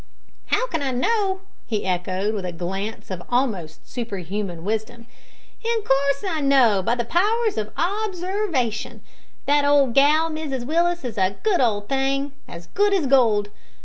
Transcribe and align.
"How 0.47 0.65
can 0.65 0.81
I 0.81 0.89
know?" 0.89 1.41
he 1.67 1.85
echoed, 1.85 2.33
with 2.33 2.43
a 2.43 2.51
glance 2.51 3.11
of 3.11 3.21
almost 3.29 3.87
superhuman 3.87 4.63
wisdom. 4.65 5.05
"In 5.63 5.83
coorse 5.83 6.23
I 6.27 6.41
know 6.41 6.81
by 6.81 6.95
the 6.95 7.05
powers 7.05 7.55
of 7.55 7.69
obserwation. 7.77 9.01
That 9.45 9.63
old 9.63 9.93
gal, 9.93 10.31
Mrs 10.31 10.65
Willis, 10.65 11.05
is 11.05 11.19
a 11.19 11.35
good 11.43 11.61
old 11.61 11.87
thing 11.87 12.31
as 12.47 12.65
good 12.73 12.95
as 12.95 13.05
gold. 13.05 13.49